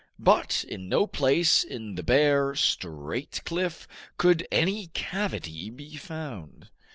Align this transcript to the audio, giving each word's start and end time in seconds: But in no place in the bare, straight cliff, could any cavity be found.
But 0.17 0.65
in 0.67 0.89
no 0.89 1.05
place 1.05 1.63
in 1.63 1.93
the 1.93 2.01
bare, 2.01 2.55
straight 2.55 3.39
cliff, 3.45 3.87
could 4.17 4.47
any 4.51 4.87
cavity 4.87 5.69
be 5.69 5.95
found. 5.95 6.69